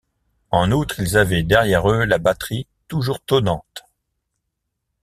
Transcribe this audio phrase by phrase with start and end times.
[0.49, 3.85] En outre, ils avaient derrière eux la batterie toujours tonnante.